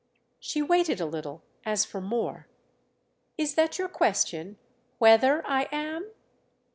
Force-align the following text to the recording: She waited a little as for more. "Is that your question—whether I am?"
She 0.39 0.63
waited 0.63 0.99
a 0.99 1.05
little 1.05 1.43
as 1.63 1.85
for 1.85 2.01
more. 2.01 2.47
"Is 3.37 3.53
that 3.53 3.77
your 3.77 3.87
question—whether 3.87 5.45
I 5.45 5.67
am?" 5.71 6.09